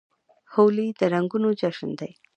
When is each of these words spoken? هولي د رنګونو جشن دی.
هولي 0.53 0.87
د 0.99 1.01
رنګونو 1.13 1.49
جشن 1.59 1.89
دی. 1.99 2.11